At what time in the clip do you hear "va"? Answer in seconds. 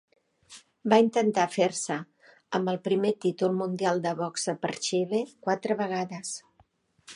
0.93-0.97